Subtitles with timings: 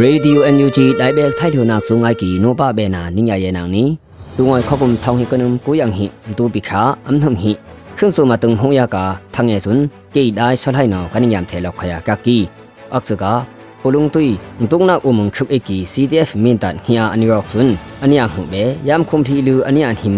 [0.00, 3.84] ရေဒီယိုအန်ယူဂျီဒိုင်ဘက်ထိုင်ထုံနာစုံငိုက်ကီနိုပါဘေနာနိညာယေနောင်နီ
[4.36, 6.06] တူငွိုင်ခောက်ကုမ်ထောင်းဟိကနုံကိုယံဟိ
[6.38, 7.52] တူပိခာအမ်နှမ်ဟိ
[7.96, 9.04] ခွန်းစုမတုံဟုံယာကာ
[9.34, 9.80] ထငယ်စွန်
[10.14, 12.38] ကေဒိုင်ဆွလိုက်နောကနိညမ်ထေလောက်ခယာကကီ
[12.94, 13.32] အခစကာ
[13.82, 14.26] ပလုံတုီ
[14.70, 17.70] တုံနာဥမုံခုအကီ CDF မင်တန်ဟီယာအနီရောစွန်
[18.04, 20.16] အနိယဟုဘေယမ်ခုံထီလူအနိယဟင်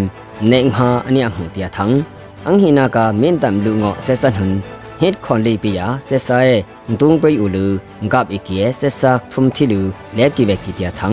[0.50, 1.98] နေငဟာအနိယဟုတယာထန်း
[2.46, 4.54] အန်ဟိနာကာမင်တမ်လူငောဆက်ဆန်ဟွန်
[5.00, 6.60] ဟစ်ခွန်လေးပီယာဆက်ဆာရဲ့
[7.00, 7.66] ဒုံပိဥလူ
[8.12, 9.80] ငပ်အကီရဲ့ဆက်ဆာထုံတီလူ
[10.16, 11.08] လက်ကိဝက်ကီတျာသံ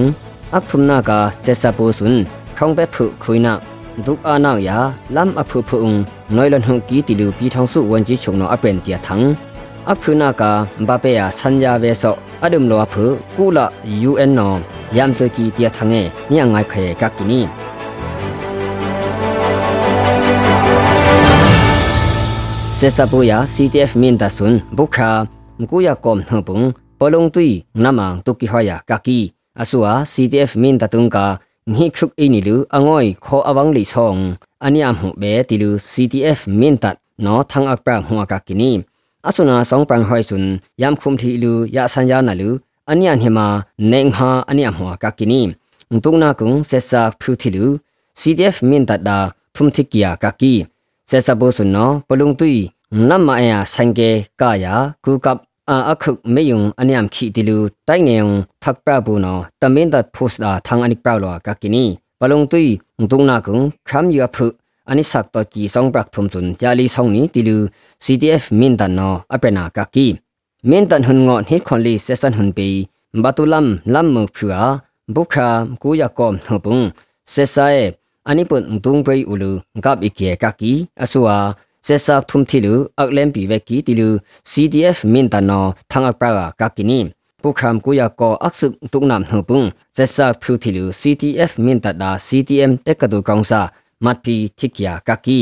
[0.55, 1.11] အခထုမနာက
[1.43, 2.21] ဆက်ဆာပိုဆွန်း
[2.57, 3.53] ခေါင်ပဲဖုခွိနာ
[4.05, 4.77] ဒုကအာနောင်ယာ
[5.15, 5.93] လမ်အဖုဖုံ
[6.35, 9.15] နွိုင်လန်ဟုန်ကီတီလူပီထောင်စုဝန်ကြီးချုံနောအပန်တျာသံ
[9.91, 10.43] အခုနာက
[10.81, 13.03] မ္ဘာပေယာစန်ယာဝဲဆော့အဒုံလောဖု
[13.35, 13.65] ကူလာ
[14.09, 14.53] UN နော
[14.97, 17.39] ယမ်ဆကီတျာသံငဲညငိုင်ခဲကကီနီ
[22.83, 25.23] sesapuya CTF mintasun bukha
[25.55, 32.11] mkuya kom hpung polong tui namang tuki hoya kaki asua CTF mintatung ka nghi khuk
[32.19, 38.03] inilu angoi kho awang li song aniam hu be tilu CTF mintat no thang akpra
[38.03, 38.83] hua ka kini
[39.23, 42.59] asuna song pang hoi sun yam khum thi lu ya sanja na lu
[42.91, 45.55] anian hima neng ha aniam hua ka kini
[45.87, 47.65] ntung na kung sesa phu thi lu
[48.19, 50.72] CTF mintat da thum thikia kaki
[51.09, 52.49] ဆက်စပုစုနောပလုံတူ
[53.09, 54.09] နမ္မအယဆိုင်ကေ
[54.41, 54.73] ကာယာ
[55.05, 55.39] ကူကပ်
[55.89, 58.29] အခုမေယုံအနိယမ်ခီတီလူတိုင်ငေယုံ
[58.61, 61.83] သက်ပရဘူနောတမင်ဒတ်ဖုစတာသံအနိပရလောကကိနီ
[62.19, 62.61] ပလုံတူ
[63.11, 64.45] ဒုံနာကုံခမ်ယဖု
[64.89, 67.57] အနိစက်တကီဆောင်ပရခုံဇွန်ယာလီဆောင်နီတီလူ
[68.03, 70.05] CTF မင်တန်နောအပရနာကကီ
[70.69, 72.69] မင်တန်ဟွန်ငေါနိခွန်လီဆက်စန်ဟွန်ပေ
[73.23, 74.59] ဘတူလမ်လမ်မဖျွာ
[75.15, 75.47] ဘုခါ
[75.81, 76.83] ကူယာကောမ်နှုံပုန်
[77.33, 77.83] ဆက်ဆိုင်
[90.41, 93.61] ဖျူတီလူ CTF မင်တဒါ CTM တက်ကဒူကောင်စာ
[94.03, 95.39] မတ်ပီတိကယာကကီ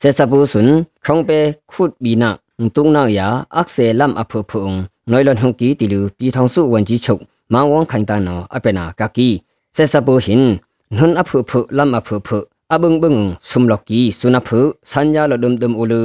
[0.00, 0.70] ဆက်ဆာပုဆွန်
[1.04, 1.38] ခေါင်ပေ
[1.70, 2.30] ခုတ်ဘီနာ
[2.74, 3.26] တုံနာယာ
[3.56, 4.72] အခဆေလမ်အဖုဖုံ
[5.10, 9.28] နွိုင်လွန်ဟုန်ကီတီလူပြည်ထောင်စုဝန်ကြီးချုပ်မောင်ဝမ်ခိုင်တနောအပနာကကီ
[9.76, 10.44] ဆက်ဆာပုဟင်
[10.96, 12.38] နှွန်အဖုဖုလမ်အဖုဖု
[12.72, 13.14] အဘုံဘုံ
[13.50, 14.58] ဆုမလကီဆုနဖု
[14.92, 16.00] စัญญာလဒုံဒုံအလူ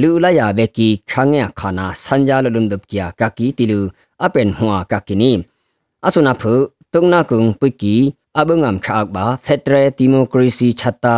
[0.00, 3.80] လူလာယာဘက်ကီခငဲခနာစัญญာလဒုံဒုံကီယာကကီတီလူ
[4.24, 5.30] အပန်ဟွာကကီနီ
[6.06, 6.52] အဆုနဖု
[6.92, 7.94] တုံနာကုံပိကီ
[8.38, 11.16] အဘုံငမ်ခါဘာဖက်ဒရယ်ဒီမိုကရေစီချတ်တာ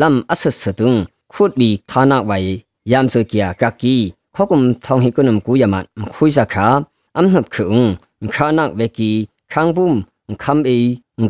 [0.00, 0.92] လမ်အဆဆတုံ
[1.32, 2.50] ခုတ်ဘီဌာနဝိုင်
[2.90, 3.94] ယမ်ဆကီယာကကီ
[4.34, 6.66] ခေါကုံထောင်ဟိကုနမ်ကူယမတ်ခွိစခါ
[7.16, 7.72] အမ်နှပ်ခုံ
[8.34, 9.10] ခါနက်ဝေကီ
[9.52, 9.90] ခန်းဘုံ
[10.42, 10.78] ခမ်အေ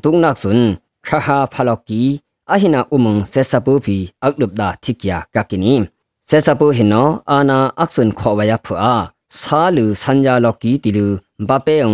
[0.05, 0.65] တုံနာဆုန်
[1.07, 2.03] ခါဟာဖလောက်ကီ
[2.51, 5.75] အဟိနာဥမုံဆက်စပူဖီအက်ဒုပဒါတိကယာကကီနီ
[6.29, 8.95] ဆက်စပူဟိနောအာနာအက်ဆွန်ခောဝယာဖူအာ
[9.39, 11.07] ဆာလူစန်ယာလောက်ကီတီလူ
[11.49, 11.91] ဘပေယံ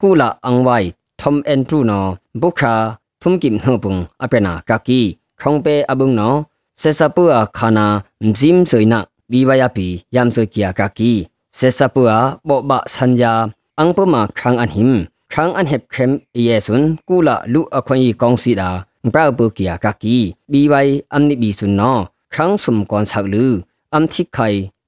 [0.00, 0.88] ကူလာအန်ဝိုင်
[1.20, 2.00] ทอมเอนทรูนอ
[2.40, 2.74] บุคา
[3.22, 5.00] ทุมกิมโนปุงอเปนากากี
[5.40, 6.30] คงเปอบุงนอ
[6.78, 7.86] เซซาปัวคานา
[8.24, 11.12] มจิมสวยนักวีวายาปียามสวยกียกากี
[11.56, 12.10] เซซาปัว
[12.48, 13.34] บบะสัญญา
[13.78, 14.90] อังปมาคังอันหิม
[15.34, 18.70] ทางอันเห็บเข้มเยซุนกูละลุอควีกองสีดา
[19.14, 20.16] ปราบุกียกักกี
[20.52, 20.74] บีไว
[21.12, 21.92] อัมนิบีสุนนอ
[22.34, 23.50] ครั้งสมกอนสักลือ
[23.94, 24.38] อัมทิไค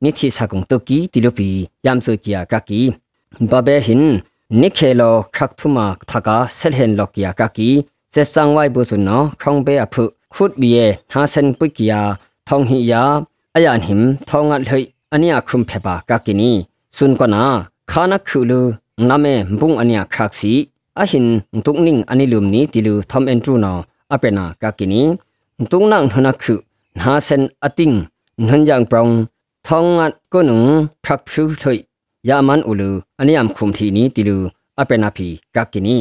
[0.03, 1.51] มิทิสักงตกีติลปี
[1.87, 2.81] ยามสุกียกักกี
[3.51, 4.03] บาเบหิน
[4.61, 5.03] นิเคโล
[5.37, 7.71] คักทุมาทักาเซเลนลกียกักกี
[8.13, 10.05] เซซังไวบุสุนนอคงเบอภุ
[10.35, 10.79] ขุดบีเอ
[11.13, 11.95] หาเซนปุกีย
[12.49, 13.03] ทองหิยา
[13.55, 16.51] อายันหิมทองอัดเลยอันนี้คุมเพบากักกินี
[16.97, 17.45] สุนกนา
[17.91, 18.67] คานักคือลือ
[18.99, 23.83] name bung ania khaksi ahin tukning anilum ni tilu thom en tru na
[24.15, 25.03] apena kakini
[25.71, 26.55] tungnang hana khu
[26.95, 27.97] na sen ating
[28.39, 29.13] nhanjang prong
[29.67, 31.79] thongat konung phak phu thoi
[32.29, 32.91] yaman ulu
[33.21, 34.37] aniam khum thi ni tilu
[34.81, 35.97] apena phi kakini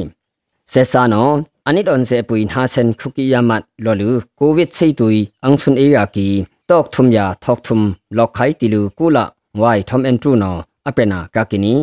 [0.72, 1.24] sesa no
[1.68, 4.10] anit on se pui na sen khuki yamat lolu
[4.40, 6.28] covid sei tui angsun e ya ki
[6.70, 7.82] tok thum ya thok thum
[8.18, 9.24] lokhai tilu kula
[9.62, 10.52] wai thom en tru no
[10.90, 11.74] apena kakini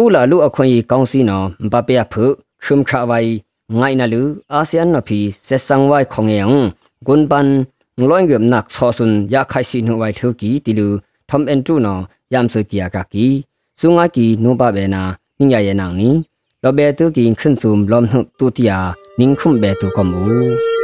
[0.00, 2.24] kula lu akhoi kaungsi no mbape phu
[2.64, 3.26] khum kha wai
[3.80, 4.22] ငိုင်နလူ
[4.52, 6.46] အာဆီယံနဖီဆက်ဆန်ဝိုင်ခေါငေယံ
[7.06, 7.46] ဂွန်ပန်
[7.98, 10.88] ငလွန်ဂမ်နက်ဆောဆွန်ရခိုင်စီနဝိုင်ထုကီတီလူ
[11.28, 12.02] ထ ோம் အန်တူနော်
[12.32, 13.26] ယမ်ဆူကီယာကကီ
[13.78, 15.02] ဆုငါကီနိုဘဘေနာ
[15.38, 16.10] ညညာယေနောင်နီ
[16.62, 18.78] လောဘေတူကီခွန်းစုံလ ோம் နှုတူတီယာ
[19.18, 20.77] နင်းခုမ်ဘေတူကမူ